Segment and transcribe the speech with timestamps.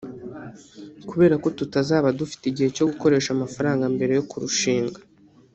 [1.09, 4.99] kubera ko tutazaba dufite igihe cyo gukorera amafaranga mbere yo kurushinga